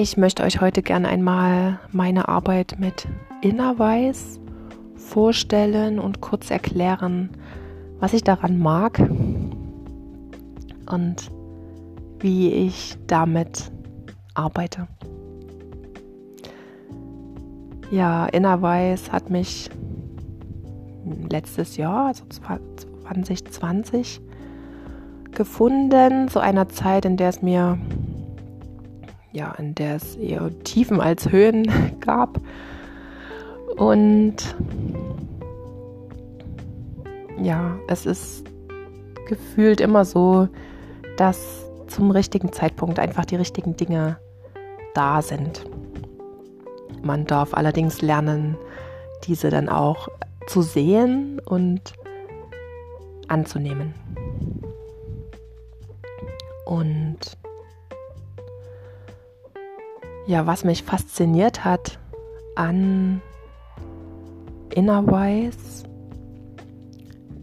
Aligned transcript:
Ich 0.00 0.16
möchte 0.16 0.44
euch 0.44 0.60
heute 0.60 0.80
gerne 0.80 1.08
einmal 1.08 1.80
meine 1.90 2.28
Arbeit 2.28 2.76
mit 2.78 3.08
Innerweiß 3.42 4.38
vorstellen 4.94 5.98
und 5.98 6.20
kurz 6.20 6.52
erklären, 6.52 7.30
was 7.98 8.12
ich 8.12 8.22
daran 8.22 8.60
mag 8.60 9.00
und 10.88 11.32
wie 12.20 12.52
ich 12.52 12.96
damit 13.08 13.72
arbeite. 14.34 14.86
Ja, 17.90 18.26
Innerweiß 18.26 19.10
hat 19.10 19.30
mich 19.30 19.68
letztes 21.28 21.76
Jahr, 21.76 22.06
also 22.06 22.24
2020, 22.26 24.20
gefunden, 25.32 26.28
zu 26.28 26.38
einer 26.38 26.68
Zeit, 26.68 27.04
in 27.04 27.16
der 27.16 27.30
es 27.30 27.42
mir 27.42 27.78
ja, 29.32 29.52
in 29.52 29.74
der 29.74 29.96
es 29.96 30.16
eher 30.16 30.50
Tiefen 30.64 31.00
als 31.00 31.30
Höhen 31.30 31.70
gab. 32.00 32.40
Und 33.76 34.56
ja, 37.40 37.78
es 37.88 38.06
ist 38.06 38.44
gefühlt 39.26 39.80
immer 39.80 40.04
so, 40.04 40.48
dass 41.16 41.66
zum 41.86 42.10
richtigen 42.10 42.52
Zeitpunkt 42.52 42.98
einfach 42.98 43.24
die 43.24 43.36
richtigen 43.36 43.76
Dinge 43.76 44.18
da 44.94 45.22
sind. 45.22 45.64
Man 47.02 47.24
darf 47.24 47.54
allerdings 47.54 48.02
lernen, 48.02 48.56
diese 49.24 49.50
dann 49.50 49.68
auch 49.68 50.08
zu 50.46 50.62
sehen 50.62 51.40
und 51.44 51.92
anzunehmen. 53.28 53.94
Und 56.66 57.38
ja, 60.28 60.46
was 60.46 60.62
mich 60.62 60.82
fasziniert 60.82 61.64
hat 61.64 61.98
an 62.54 63.22
Innerwise 64.74 65.84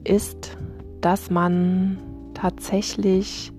ist, 0.03 0.55
dass 1.01 1.31
man 1.31 1.97
tatsächlich 2.35 3.51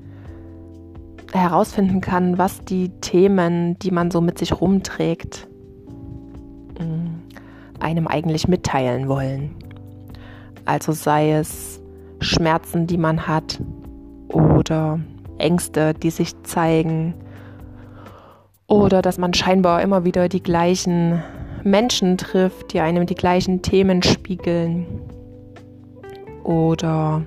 herausfinden 1.33 2.01
kann, 2.01 2.39
was 2.39 2.61
die 2.61 2.89
Themen, 3.01 3.77
die 3.81 3.91
man 3.91 4.13
so 4.13 4.21
mit 4.21 4.39
sich 4.39 4.61
rumträgt, 4.61 5.49
mm, 6.79 7.81
einem 7.81 8.07
eigentlich 8.07 8.47
mitteilen 8.47 9.09
wollen. 9.09 9.57
Also 10.67 10.93
sei 10.93 11.33
es 11.33 11.81
Schmerzen, 12.21 12.87
die 12.87 12.97
man 12.97 13.27
hat 13.27 13.61
oder 14.29 15.01
Ängste, 15.39 15.95
die 15.95 16.11
sich 16.11 16.41
zeigen 16.45 17.15
oder 18.69 19.03
dass 19.03 19.19
man 19.19 19.35
scheinbar 19.35 19.83
immer 19.83 20.05
wieder 20.05 20.29
die 20.29 20.43
gleichen 20.43 21.23
Menschen 21.63 22.19
trifft, 22.19 22.73
die 22.73 22.81
einem 22.81 23.07
die 23.07 23.15
gleichen 23.15 23.63
Themen 23.63 24.03
spiegeln. 24.03 24.87
Oder 26.43 27.25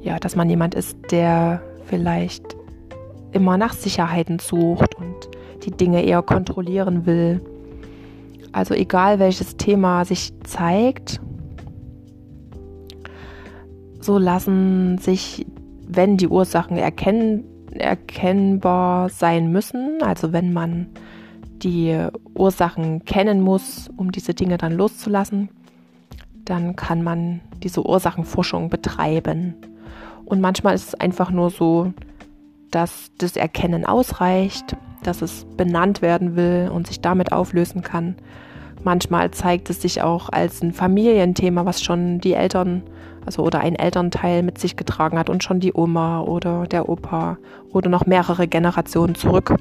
ja, 0.00 0.18
dass 0.18 0.36
man 0.36 0.48
jemand 0.48 0.74
ist, 0.74 0.96
der 1.10 1.62
vielleicht 1.86 2.56
immer 3.32 3.56
nach 3.56 3.72
Sicherheiten 3.72 4.38
sucht 4.38 4.94
und 4.96 5.28
die 5.64 5.70
Dinge 5.70 6.04
eher 6.04 6.22
kontrollieren 6.22 7.04
will. 7.04 7.40
Also 8.52 8.74
egal 8.74 9.18
welches 9.18 9.56
Thema 9.56 10.04
sich 10.04 10.32
zeigt, 10.44 11.20
so 14.00 14.16
lassen 14.16 14.96
sich, 14.98 15.46
wenn 15.86 16.16
die 16.16 16.28
Ursachen 16.28 16.78
erkennen, 16.78 17.44
erkennbar 17.78 19.08
sein 19.08 19.50
müssen. 19.50 20.02
Also 20.02 20.32
wenn 20.32 20.52
man 20.52 20.88
die 21.62 21.96
Ursachen 22.34 23.04
kennen 23.04 23.40
muss, 23.40 23.90
um 23.96 24.12
diese 24.12 24.34
Dinge 24.34 24.58
dann 24.58 24.72
loszulassen, 24.72 25.48
dann 26.44 26.76
kann 26.76 27.02
man 27.02 27.40
diese 27.62 27.86
Ursachenforschung 27.86 28.70
betreiben. 28.70 29.54
Und 30.24 30.40
manchmal 30.40 30.74
ist 30.74 30.88
es 30.88 30.94
einfach 30.94 31.30
nur 31.30 31.50
so, 31.50 31.92
dass 32.70 33.10
das 33.18 33.36
Erkennen 33.36 33.84
ausreicht, 33.84 34.76
dass 35.02 35.22
es 35.22 35.46
benannt 35.56 36.02
werden 36.02 36.36
will 36.36 36.70
und 36.72 36.86
sich 36.86 37.00
damit 37.00 37.32
auflösen 37.32 37.82
kann. 37.82 38.16
Manchmal 38.84 39.30
zeigt 39.32 39.70
es 39.70 39.82
sich 39.82 40.02
auch 40.02 40.28
als 40.30 40.62
ein 40.62 40.72
Familienthema, 40.72 41.64
was 41.64 41.82
schon 41.82 42.20
die 42.20 42.34
Eltern 42.34 42.82
also 43.28 43.42
oder 43.42 43.60
ein 43.60 43.74
Elternteil 43.74 44.42
mit 44.42 44.58
sich 44.58 44.76
getragen 44.76 45.18
hat 45.18 45.28
und 45.28 45.44
schon 45.44 45.60
die 45.60 45.74
Oma 45.74 46.20
oder 46.20 46.66
der 46.66 46.88
Opa 46.88 47.36
oder 47.72 47.90
noch 47.90 48.06
mehrere 48.06 48.48
Generationen 48.48 49.14
zurück, 49.14 49.54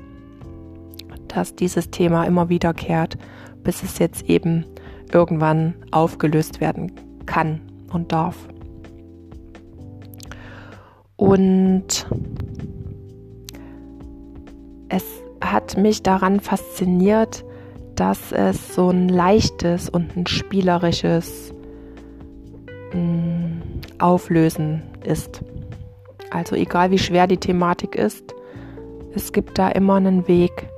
dass 1.28 1.54
dieses 1.54 1.92
Thema 1.92 2.24
immer 2.24 2.48
wiederkehrt, 2.48 3.18
bis 3.64 3.84
es 3.84 4.00
jetzt 4.00 4.30
eben 4.30 4.66
irgendwann 5.12 5.74
aufgelöst 5.92 6.62
werden 6.62 6.94
kann 7.26 7.60
und 7.92 8.14
darf. 8.14 8.38
Und 11.18 12.08
es 14.88 15.04
hat 15.42 15.78
mich 15.78 16.04
daran 16.04 16.40
fasziniert, 16.40 17.44
dass 17.98 18.32
es 18.32 18.74
so 18.74 18.90
ein 18.90 19.10
leichtes 19.10 19.90
und 19.90 20.16
ein 20.16 20.28
spielerisches 20.28 21.54
Mm, 22.94 23.60
auflösen 24.00 24.82
ist. 25.04 25.42
Also 26.32 26.56
egal 26.56 26.92
wie 26.92 27.00
schwer 27.00 27.28
die 27.28 27.38
Thematik 27.38 27.96
ist, 27.96 28.34
es 29.14 29.34
gibt 29.34 29.58
da 29.58 29.70
immer 29.70 29.96
einen 29.96 30.28
Weg, 30.28 30.70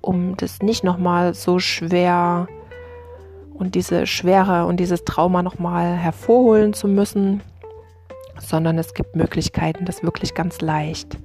um 0.00 0.36
das 0.36 0.60
nicht 0.60 0.84
nochmal 0.84 1.34
so 1.34 1.58
schwer 1.58 2.46
und 3.54 3.74
diese 3.74 4.06
Schwere 4.06 4.66
und 4.66 4.78
dieses 4.78 5.04
Trauma 5.04 5.42
nochmal 5.42 5.96
hervorholen 5.96 6.74
zu 6.74 6.88
müssen, 6.88 7.40
sondern 8.38 8.78
es 8.78 8.94
gibt 8.94 9.16
Möglichkeiten, 9.16 9.84
das 9.84 10.02
wirklich 10.02 10.34
ganz 10.34 10.60
leicht 10.60 11.16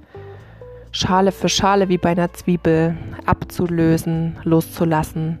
Schale 0.90 1.32
für 1.32 1.48
Schale 1.48 1.88
wie 1.88 1.98
bei 1.98 2.10
einer 2.10 2.32
Zwiebel 2.32 2.96
abzulösen, 3.26 4.36
loszulassen. 4.44 5.38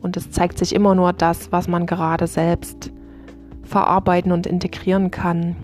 Und 0.00 0.16
es 0.16 0.30
zeigt 0.30 0.58
sich 0.58 0.74
immer 0.74 0.94
nur 0.94 1.12
das, 1.12 1.52
was 1.52 1.68
man 1.68 1.86
gerade 1.86 2.26
selbst 2.26 2.90
verarbeiten 3.64 4.32
und 4.32 4.46
integrieren 4.46 5.10
kann, 5.10 5.56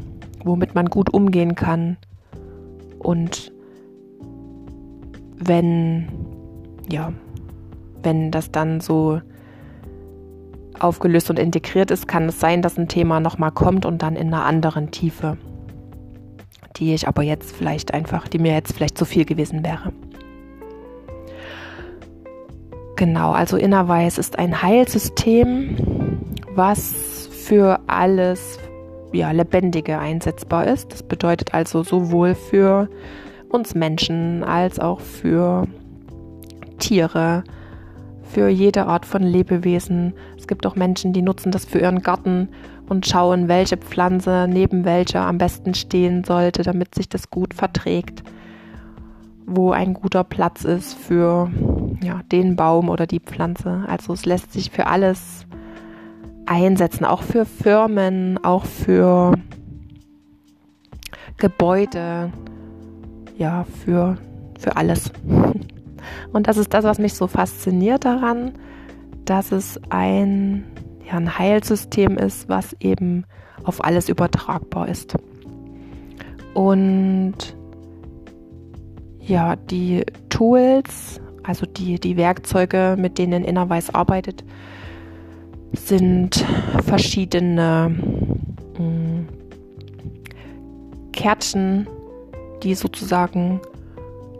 womit 0.44 0.74
man 0.74 0.86
gut 0.86 1.12
umgehen 1.12 1.54
kann. 1.54 1.96
Und 2.98 3.52
wenn, 5.36 6.08
ja, 6.90 7.12
wenn 8.02 8.30
das 8.30 8.50
dann 8.50 8.80
so 8.80 9.20
aufgelöst 10.78 11.30
und 11.30 11.38
integriert 11.38 11.90
ist, 11.90 12.08
kann 12.08 12.28
es 12.28 12.40
sein, 12.40 12.62
dass 12.62 12.76
ein 12.76 12.88
Thema 12.88 13.20
nochmal 13.20 13.52
kommt 13.52 13.86
und 13.86 14.02
dann 14.02 14.16
in 14.16 14.28
einer 14.28 14.44
anderen 14.44 14.90
Tiefe, 14.90 15.38
die 16.76 16.94
ich 16.94 17.06
aber 17.06 17.22
jetzt 17.22 17.54
vielleicht 17.54 17.94
einfach, 17.94 18.28
die 18.28 18.38
mir 18.38 18.52
jetzt 18.52 18.72
vielleicht 18.72 18.98
zu 18.98 19.04
viel 19.04 19.24
gewesen 19.24 19.64
wäre. 19.64 19.92
Genau, 22.96 23.32
also 23.32 23.56
Innerweiß 23.56 24.18
ist 24.18 24.38
ein 24.38 24.62
Heilsystem, 24.62 25.76
was 26.54 27.28
für 27.30 27.80
alles 27.86 28.58
ja, 29.12 29.30
Lebendige 29.32 29.98
einsetzbar 29.98 30.66
ist. 30.66 30.92
Das 30.92 31.02
bedeutet 31.02 31.54
also 31.54 31.82
sowohl 31.82 32.34
für 32.34 32.88
uns 33.48 33.74
Menschen 33.74 34.44
als 34.44 34.78
auch 34.78 35.00
für 35.00 35.66
Tiere, 36.78 37.44
für 38.24 38.48
jede 38.48 38.86
Art 38.86 39.06
von 39.06 39.22
Lebewesen. 39.22 40.14
Es 40.36 40.46
gibt 40.46 40.66
auch 40.66 40.76
Menschen, 40.76 41.12
die 41.12 41.22
nutzen 41.22 41.52
das 41.52 41.64
für 41.64 41.78
ihren 41.78 42.02
Garten 42.02 42.48
und 42.88 43.06
schauen, 43.06 43.48
welche 43.48 43.76
Pflanze 43.76 44.46
neben 44.48 44.84
welcher 44.84 45.22
am 45.22 45.38
besten 45.38 45.74
stehen 45.74 46.24
sollte, 46.24 46.62
damit 46.62 46.94
sich 46.94 47.08
das 47.08 47.30
gut 47.30 47.54
verträgt, 47.54 48.22
wo 49.46 49.72
ein 49.72 49.94
guter 49.94 50.24
Platz 50.24 50.64
ist 50.64 50.94
für 50.94 51.50
ja, 52.02 52.20
den 52.32 52.56
Baum 52.56 52.88
oder 52.88 53.06
die 53.06 53.20
Pflanze. 53.20 53.84
Also 53.86 54.12
es 54.12 54.26
lässt 54.26 54.52
sich 54.52 54.70
für 54.70 54.86
alles 54.86 55.46
einsetzen, 56.46 57.04
auch 57.04 57.22
für 57.22 57.46
Firmen, 57.46 58.42
auch 58.42 58.64
für 58.64 59.34
Gebäude, 61.38 62.30
ja, 63.38 63.64
für, 63.84 64.16
für 64.58 64.76
alles. 64.76 65.10
Und 66.32 66.48
das 66.48 66.56
ist 66.56 66.74
das, 66.74 66.84
was 66.84 66.98
mich 66.98 67.14
so 67.14 67.26
fasziniert 67.26 68.04
daran, 68.04 68.52
dass 69.24 69.52
es 69.52 69.80
ein, 69.90 70.64
ja, 71.06 71.14
ein 71.14 71.38
Heilsystem 71.38 72.16
ist, 72.16 72.48
was 72.48 72.76
eben 72.80 73.24
auf 73.64 73.82
alles 73.84 74.08
übertragbar 74.08 74.88
ist. 74.88 75.14
Und 76.54 77.34
ja, 79.20 79.56
die 79.56 80.04
Tools, 80.28 81.20
also 81.42 81.66
die, 81.66 81.98
die 81.98 82.16
Werkzeuge, 82.16 82.96
mit 82.98 83.18
denen 83.18 83.44
Innerweiß 83.44 83.94
arbeitet, 83.94 84.44
sind 85.72 86.44
verschiedene 86.84 87.94
mh, 88.78 88.84
mm, 88.84 89.28
Kärtchen, 91.12 91.88
die 92.62 92.74
sozusagen 92.74 93.60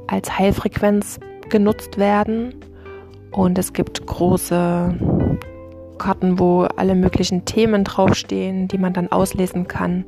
als 0.06 0.38
Heilfrequenz 0.38 1.19
genutzt 1.50 1.99
werden. 1.99 2.55
Und 3.31 3.58
es 3.58 3.73
gibt 3.73 4.06
große 4.06 4.94
Karten, 5.99 6.38
wo 6.38 6.62
alle 6.62 6.94
möglichen 6.94 7.44
Themen 7.44 7.85
draufstehen, 7.85 8.69
die 8.69 8.79
man 8.79 8.93
dann 8.93 9.11
auslesen 9.11 9.69
kann. 9.69 10.05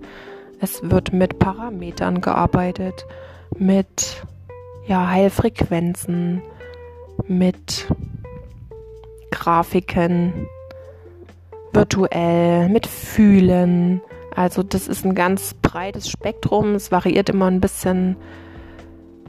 Es 0.61 0.91
wird 0.91 1.13
mit 1.13 1.39
Parametern 1.39 2.21
gearbeitet, 2.21 3.07
mit 3.59 4.25
ja, 4.87 5.09
Heilfrequenzen, 5.09 6.43
mit 7.27 7.87
Grafiken, 9.31 10.47
virtuell, 11.73 12.69
mit 12.69 12.87
Fühlen. 12.87 14.01
Also 14.35 14.63
das 14.63 14.89
ist 14.89 15.05
ein 15.05 15.15
ganz 15.15 15.55
breites 15.55 16.09
Spektrum. 16.09 16.75
Es 16.75 16.93
variiert 16.93 17.29
immer 17.29 17.47
ein 17.47 17.61
bisschen, 17.61 18.17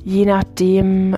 je 0.04 0.26
nachdem, 0.26 1.18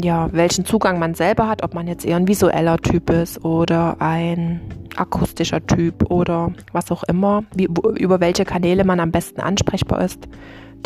ja, 0.00 0.28
welchen 0.32 0.64
Zugang 0.64 0.98
man 0.98 1.14
selber 1.14 1.48
hat, 1.48 1.62
ob 1.62 1.74
man 1.74 1.88
jetzt 1.88 2.04
eher 2.04 2.16
ein 2.16 2.28
visueller 2.28 2.78
Typ 2.78 3.10
ist 3.10 3.44
oder 3.44 3.96
ein 4.00 4.60
akustischer 4.96 5.64
Typ 5.66 6.10
oder 6.10 6.52
was 6.72 6.90
auch 6.90 7.02
immer, 7.04 7.44
wie, 7.54 7.68
über 7.98 8.20
welche 8.20 8.44
Kanäle 8.44 8.84
man 8.84 9.00
am 9.00 9.10
besten 9.10 9.40
ansprechbar 9.40 10.02
ist. 10.04 10.28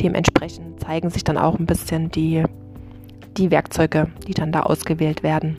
Dementsprechend 0.01 0.81
zeigen 0.81 1.11
sich 1.11 1.25
dann 1.25 1.37
auch 1.37 1.59
ein 1.59 1.67
bisschen 1.67 2.11
die, 2.11 2.45
die 3.37 3.51
Werkzeuge, 3.51 4.09
die 4.27 4.35
dann 4.35 4.53
da 4.53 4.61
ausgewählt 4.61 5.23
werden. 5.23 5.57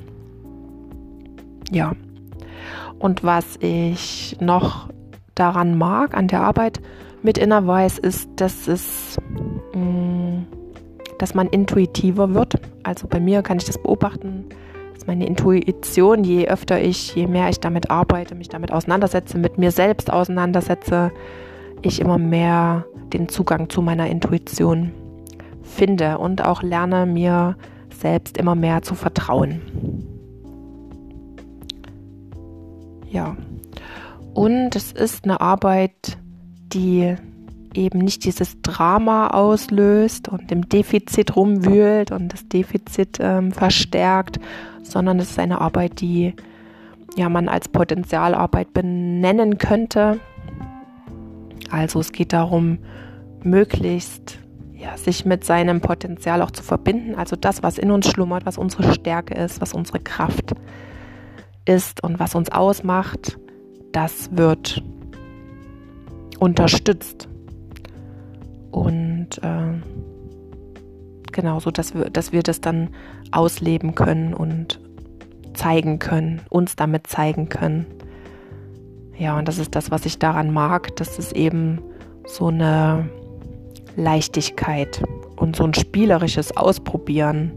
Ja. 1.72 1.94
Und 3.00 3.24
was 3.24 3.58
ich 3.60 4.38
noch 4.40 4.90
daran 5.36 5.78
mag, 5.78 6.16
an 6.16 6.28
der 6.28 6.42
Arbeit 6.42 6.82
mit 7.22 7.38
Innerweiß, 7.38 8.00
ist, 8.00 8.30
dass 8.38 8.68
es, 8.68 9.18
dass 11.24 11.36
man 11.36 11.48
intuitiver 11.48 12.34
wird. 12.34 12.56
Also 12.84 13.08
bei 13.08 13.22
mir 13.22 13.44
kann 13.44 13.56
ich 13.56 13.64
das 13.64 13.82
beobachten, 13.82 14.44
dass 14.94 15.08
meine 15.08 15.26
Intuition, 15.26 16.26
je 16.26 16.50
öfter 16.50 16.82
ich, 16.82 17.16
je 17.16 17.28
mehr 17.28 17.48
ich 17.48 17.62
damit 17.62 17.90
arbeite, 17.90 18.36
mich 18.36 18.50
damit 18.50 18.74
auseinandersetze, 18.74 19.38
mit 19.38 19.58
mir 19.58 19.72
selbst 19.72 20.12
auseinandersetze, 20.12 21.14
ich 21.82 22.02
immer 22.02 22.18
mehr 22.18 22.84
den 23.14 23.30
Zugang 23.30 23.70
zu 23.70 23.82
meiner 23.82 24.08
Intuition 24.08 24.92
finde 25.62 26.18
und 26.18 26.44
auch 26.44 26.62
lerne, 26.62 27.06
mir 27.06 27.56
selbst 27.90 28.38
immer 28.38 28.56
mehr 28.56 28.82
zu 28.82 28.94
vertrauen. 28.94 29.62
Ja. 33.10 33.38
Und 34.34 34.76
es 34.76 34.92
ist 34.92 35.24
eine 35.24 35.40
Arbeit, 35.40 36.18
die 36.74 37.16
eben 37.76 38.00
nicht 38.00 38.26
dieses 38.26 38.62
Drama 38.62 39.28
auslöst 39.28 40.30
und 40.30 40.52
im 40.52 40.68
Defizit 40.70 41.36
rumwühlt 41.36 42.12
und 42.12 42.34
das 42.34 42.48
Defizit 42.48 43.18
ähm, 43.20 43.52
verstärkt, 43.52 44.40
sondern 44.82 45.20
es 45.20 45.32
ist 45.32 45.40
eine 45.40 45.62
Arbeit, 45.62 46.02
die 46.02 46.34
ja 47.16 47.30
man 47.30 47.50
als 47.50 47.68
Potenzialarbeit 47.68 48.74
benennen 48.74 49.58
könnte. 49.58 50.20
Also 51.70 52.00
es 52.00 52.12
geht 52.12 52.34
darum, 52.34 52.80
möglichst 53.44 54.40
ja, 54.76 54.98
sich 54.98 55.26
mit 55.26 55.44
seinem 55.44 55.82
Potenzial 55.82 56.42
auch 56.42 56.52
zu 56.52 56.64
verbinden. 56.64 57.16
Also 57.16 57.36
das, 57.36 57.64
was 57.64 57.78
in 57.78 57.92
uns 57.92 58.10
schlummert, 58.10 58.46
was 58.46 58.58
unsere 58.58 58.94
Stärke 58.94 59.34
ist, 59.34 59.62
was 59.62 59.74
unsere 59.74 60.00
Kraft 60.00 60.54
ist 61.66 62.04
und 62.04 62.20
was 62.20 62.36
uns 62.36 62.52
ausmacht, 62.52 63.40
das 63.94 64.36
wird 64.36 64.84
unterstützt. 66.40 67.30
Und 68.74 69.38
äh, 69.44 69.74
genau 71.32 71.60
so, 71.60 71.70
dass 71.70 71.94
wir, 71.94 72.10
dass 72.10 72.32
wir 72.32 72.42
das 72.42 72.60
dann 72.60 72.90
ausleben 73.32 73.94
können 73.94 74.34
und 74.34 74.80
zeigen 75.54 76.00
können, 76.00 76.42
uns 76.50 76.76
damit 76.76 77.06
zeigen 77.06 77.50
können. 77.50 77.86
Ja, 79.16 79.38
und 79.38 79.48
das 79.48 79.60
ist 79.60 79.76
das, 79.76 79.92
was 79.92 80.08
ich 80.08 80.18
daran 80.18 80.52
mag, 80.52 80.96
dass 80.96 81.20
es 81.20 81.32
eben 81.34 81.84
so 82.26 82.48
eine 82.48 83.08
Leichtigkeit 83.96 85.04
und 85.36 85.56
so 85.56 85.66
ein 85.66 85.76
spielerisches 85.76 86.58
Ausprobieren 86.58 87.52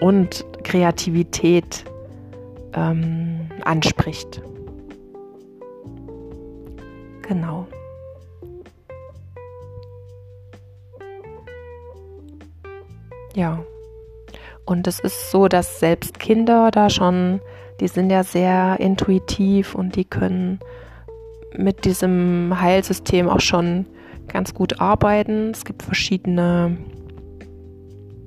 und 0.00 0.44
Kreativität 0.62 1.84
ähm, 2.74 3.40
anspricht. 3.64 4.40
Genau. 7.22 7.66
Ja. 13.38 13.64
Und 14.64 14.88
es 14.88 14.98
ist 14.98 15.30
so, 15.30 15.46
dass 15.46 15.78
selbst 15.78 16.18
Kinder 16.18 16.72
da 16.72 16.90
schon, 16.90 17.40
die 17.78 17.86
sind 17.86 18.10
ja 18.10 18.24
sehr 18.24 18.80
intuitiv 18.80 19.76
und 19.76 19.94
die 19.94 20.04
können 20.04 20.58
mit 21.56 21.84
diesem 21.84 22.60
Heilsystem 22.60 23.28
auch 23.28 23.40
schon 23.40 23.86
ganz 24.26 24.54
gut 24.54 24.80
arbeiten. 24.80 25.52
Es 25.52 25.64
gibt 25.64 25.84
verschiedene, 25.84 26.76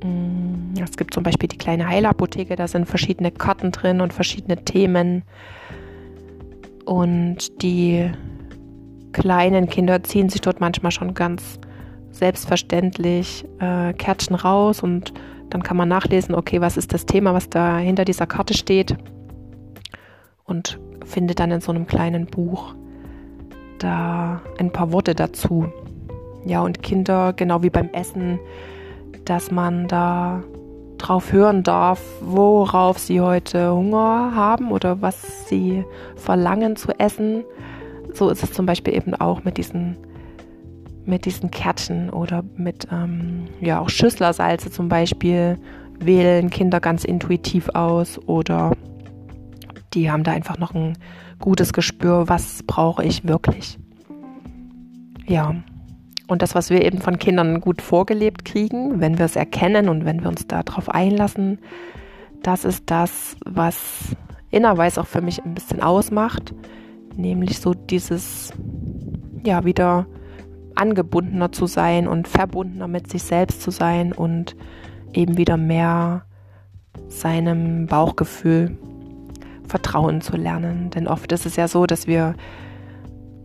mm, 0.02 0.82
es 0.82 0.96
gibt 0.96 1.14
zum 1.14 1.24
Beispiel 1.24 1.50
die 1.50 1.58
kleine 1.58 1.90
Heilapotheke, 1.90 2.56
da 2.56 2.70
sind 2.70 2.88
verschiedene 2.88 3.32
Karten 3.32 3.74
drin 3.74 4.00
und 4.00 4.14
verschiedene 4.14 4.64
Themen. 4.64 5.24
Und 6.86 7.62
die 7.62 8.10
kleinen 9.12 9.68
Kinder 9.68 10.04
ziehen 10.04 10.30
sich 10.30 10.40
dort 10.40 10.62
manchmal 10.62 10.94
schon 10.94 11.14
ganz 11.14 11.60
selbstverständlich 12.12 13.46
äh, 13.60 13.94
Kärtchen 13.94 14.36
raus 14.36 14.84
und 14.84 15.14
dann 15.50 15.64
kann 15.64 15.78
man 15.78 15.90
nachlesen, 15.90 16.36
okay, 16.36 16.62
was 16.62 16.78
ist 16.78 16.94
das 16.94 17.06
Thema, 17.06 17.34
was 17.34 17.50
da 17.50 17.78
hinter 17.78 18.06
dieser 18.06 18.28
Karte 18.28 18.54
steht 18.54 18.96
und 20.46 20.80
findet 21.06 21.40
dann 21.40 21.52
in 21.52 21.62
so 21.62 21.72
einem 21.72 21.88
kleinen 21.88 22.26
Buch 22.26 22.76
da 23.80 24.42
ein 24.60 24.72
paar 24.72 24.92
Worte 24.92 25.16
dazu. 25.16 25.68
Ja, 26.46 26.62
und 26.62 26.82
Kinder, 26.82 27.34
genau 27.34 27.64
wie 27.64 27.70
beim 27.70 27.90
Essen, 27.90 28.40
dass 29.26 29.52
man 29.52 29.88
da 29.88 30.44
drauf 30.98 31.32
hören 31.32 31.64
darf, 31.64 32.02
worauf 32.22 33.00
sie 33.00 33.22
heute 33.22 33.74
Hunger 33.74 34.34
haben 34.36 34.72
oder 34.72 35.02
was 35.02 35.48
sie 35.48 35.84
verlangen 36.16 36.76
zu 36.76 36.98
essen. 37.00 37.44
So 38.14 38.30
ist 38.30 38.44
es 38.44 38.54
zum 38.54 38.66
Beispiel 38.66 38.96
eben 38.96 39.16
auch 39.16 39.44
mit 39.44 39.58
diesen, 39.58 39.98
mit 41.06 41.26
diesen 41.26 41.52
Kärtchen 41.52 42.10
oder 42.10 42.44
mit 42.58 42.88
ähm, 42.92 43.48
ja 43.60 43.80
auch 43.80 43.90
Schüsslersalze 43.90 44.72
zum 44.72 44.90
Beispiel 44.90 45.58
wählen 46.00 46.50
Kinder 46.50 46.80
ganz 46.80 47.04
intuitiv 47.04 47.70
aus 47.70 48.20
oder 48.28 48.72
die 49.94 50.10
haben 50.10 50.24
da 50.24 50.32
einfach 50.32 50.58
noch 50.58 50.74
ein 50.74 50.98
gutes 51.40 51.74
Gespür, 51.74 52.30
was 52.30 52.64
brauche 52.64 53.04
ich 53.04 53.28
wirklich. 53.28 53.78
Ja, 55.28 55.56
und 56.28 56.42
das, 56.42 56.56
was 56.56 56.70
wir 56.70 56.84
eben 56.84 57.00
von 57.00 57.20
Kindern 57.20 57.60
gut 57.60 57.82
vorgelebt 57.82 58.46
kriegen, 58.46 59.02
wenn 59.02 59.18
wir 59.18 59.26
es 59.26 59.36
erkennen 59.36 59.90
und 59.90 60.06
wenn 60.06 60.22
wir 60.22 60.30
uns 60.30 60.48
darauf 60.48 60.90
einlassen, 60.90 61.60
das 62.42 62.64
ist 62.66 62.84
das, 62.90 63.36
was 63.46 64.16
Innerweis 64.50 64.98
auch 64.98 65.08
für 65.08 65.22
mich 65.22 65.44
ein 65.44 65.54
bisschen 65.54 65.82
ausmacht. 65.82 66.54
Nämlich 67.16 67.60
so 67.60 67.74
dieses, 67.74 68.54
ja, 69.46 69.66
wieder 69.66 70.06
angebundener 70.82 71.52
zu 71.52 71.68
sein 71.68 72.08
und 72.08 72.28
verbundener 72.28 72.88
mit 72.88 73.10
sich 73.10 73.24
selbst 73.24 73.62
zu 73.62 73.70
sein 73.70 74.14
und 74.14 74.56
eben 75.14 75.38
wieder 75.38 75.56
mehr 75.56 76.24
seinem 77.08 77.86
Bauchgefühl 77.86 78.78
vertrauen 79.68 80.22
zu 80.22 80.36
lernen. 80.36 80.90
Denn 80.90 81.08
oft 81.08 81.32
ist 81.32 81.46
es 81.46 81.56
ja 81.56 81.68
so, 81.68 81.86
dass 81.86 82.08
wir 82.08 82.36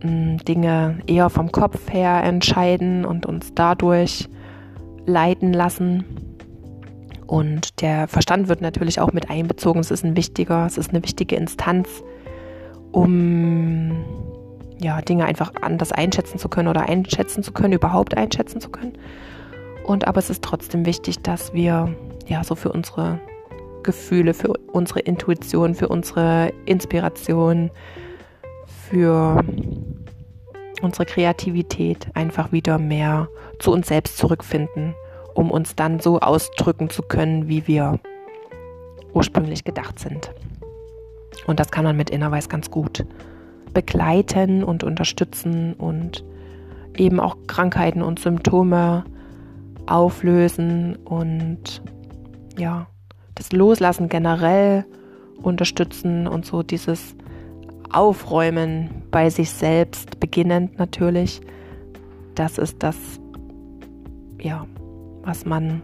Dinge 0.03 0.99
eher 1.07 1.29
vom 1.29 1.51
Kopf 1.51 1.91
her 1.91 2.23
entscheiden 2.23 3.05
und 3.05 3.25
uns 3.25 3.53
dadurch 3.53 4.29
leiten 5.05 5.53
lassen. 5.53 6.05
Und 7.25 7.81
der 7.81 8.07
Verstand 8.07 8.47
wird 8.47 8.61
natürlich 8.61 8.99
auch 8.99 9.11
mit 9.11 9.29
einbezogen. 9.29 9.79
Es 9.79 9.91
ist 9.91 10.03
ein 10.03 10.15
wichtiger, 10.15 10.65
es 10.65 10.77
ist 10.77 10.91
eine 10.91 11.03
wichtige 11.03 11.35
Instanz, 11.35 12.03
um 12.91 13.91
ja, 14.79 15.01
Dinge 15.01 15.25
einfach 15.25 15.53
anders 15.61 15.91
einschätzen 15.91 16.37
zu 16.37 16.49
können 16.49 16.67
oder 16.67 16.87
einschätzen 16.87 17.43
zu 17.43 17.51
können, 17.51 17.73
überhaupt 17.73 18.15
einschätzen 18.15 18.61
zu 18.61 18.69
können. 18.69 18.93
Und 19.85 20.07
aber 20.07 20.19
es 20.19 20.29
ist 20.29 20.43
trotzdem 20.43 20.85
wichtig, 20.85 21.19
dass 21.21 21.53
wir 21.53 21.95
ja 22.27 22.43
so 22.43 22.55
für 22.55 22.71
unsere 22.71 23.19
Gefühle, 23.83 24.33
für 24.33 24.53
unsere 24.71 24.99
Intuition, 24.99 25.73
für 25.73 25.87
unsere 25.87 26.51
Inspiration, 26.65 27.71
für 28.89 29.43
unsere 30.81 31.05
Kreativität 31.05 32.07
einfach 32.13 32.51
wieder 32.51 32.77
mehr 32.77 33.29
zu 33.59 33.71
uns 33.71 33.87
selbst 33.87 34.17
zurückfinden, 34.17 34.93
um 35.33 35.51
uns 35.51 35.75
dann 35.75 35.99
so 35.99 36.19
ausdrücken 36.19 36.89
zu 36.89 37.01
können, 37.01 37.47
wie 37.47 37.65
wir 37.67 37.99
ursprünglich 39.13 39.63
gedacht 39.63 39.99
sind. 39.99 40.31
Und 41.47 41.59
das 41.59 41.71
kann 41.71 41.85
man 41.85 41.95
mit 41.95 42.09
Innerweis 42.09 42.49
ganz 42.49 42.69
gut 42.69 43.05
begleiten 43.73 44.63
und 44.63 44.83
unterstützen 44.83 45.73
und 45.73 46.23
eben 46.95 47.19
auch 47.19 47.37
Krankheiten 47.47 48.01
und 48.01 48.19
Symptome 48.19 49.05
auflösen 49.85 50.95
und 51.05 51.81
ja, 52.57 52.87
das 53.35 53.51
Loslassen 53.51 54.09
generell 54.09 54.85
unterstützen 55.41 56.27
und 56.27 56.45
so 56.45 56.63
dieses 56.63 57.15
Aufräumen 57.91 58.89
bei 59.11 59.29
sich 59.29 59.49
selbst, 59.49 60.19
beginnend 60.19 60.77
natürlich. 60.77 61.41
Das 62.35 62.57
ist 62.57 62.83
das, 62.83 62.97
ja, 64.41 64.65
was 65.23 65.45
man 65.45 65.81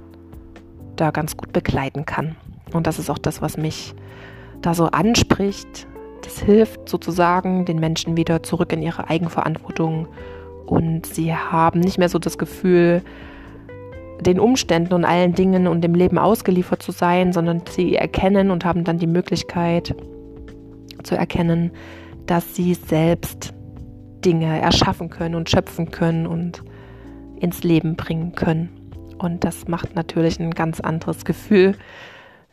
da 0.96 1.12
ganz 1.12 1.38
gut 1.38 1.54
begleiten 1.54 2.06
kann. 2.06 2.36
Und 2.74 2.88
das 2.88 3.00
ist 3.00 3.10
auch 3.10 3.18
das, 3.18 3.42
was 3.42 3.58
mich 3.58 3.94
da 4.62 4.74
so 4.74 4.86
anspricht. 4.88 5.88
Das 6.24 6.40
hilft 6.40 6.90
sozusagen 6.90 7.66
den 7.66 7.80
Menschen 7.80 8.18
wieder 8.18 8.44
zurück 8.44 8.72
in 8.74 8.82
ihre 8.82 9.10
Eigenverantwortung 9.10 10.08
und 10.66 11.06
sie 11.06 11.34
haben 11.36 11.82
nicht 11.82 11.98
mehr 11.98 12.10
so 12.10 12.20
das 12.20 12.38
Gefühl, 12.38 13.02
den 14.22 14.40
Umständen 14.40 14.94
und 14.94 15.06
allen 15.06 15.34
Dingen 15.34 15.68
und 15.68 15.82
dem 15.82 15.96
Leben 15.96 16.18
ausgeliefert 16.18 16.82
zu 16.82 16.92
sein, 16.92 17.34
sondern 17.34 17.62
sie 17.70 17.96
erkennen 17.96 18.52
und 18.52 18.64
haben 18.64 18.84
dann 18.84 18.98
die 18.98 19.08
Möglichkeit 19.08 19.96
zu 21.04 21.16
erkennen, 21.16 21.72
dass 22.26 22.56
sie 22.56 22.74
selbst 22.74 23.54
Dinge 24.24 24.62
erschaffen 24.62 25.10
können 25.10 25.36
und 25.36 25.50
schöpfen 25.50 25.92
können 25.92 26.26
und 26.26 26.64
ins 27.40 27.64
Leben 27.64 27.96
bringen 27.96 28.34
können. 28.34 28.70
Und 29.18 29.44
das 29.44 29.68
macht 29.68 29.96
natürlich 29.96 30.40
ein 30.40 30.52
ganz 30.52 30.80
anderes 30.80 31.26
Gefühl, 31.26 31.76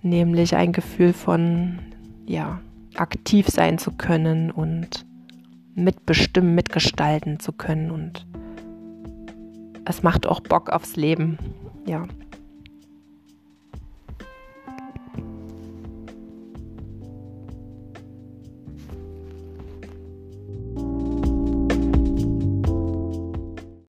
nämlich 0.02 0.56
ein 0.56 0.72
Gefühl 0.72 1.12
von, 1.12 1.78
ja, 2.26 2.60
aktiv 2.97 3.49
sein 3.49 3.78
zu 3.78 3.92
können 3.92 4.50
und 4.50 5.06
mitbestimmen, 5.75 6.54
mitgestalten 6.54 7.40
zu 7.40 7.52
können. 7.52 7.90
Und 7.90 8.26
es 9.85 10.02
macht 10.02 10.26
auch 10.26 10.40
Bock 10.40 10.70
aufs 10.70 10.97
Leben. 10.97 11.38
Ja. 11.87 12.06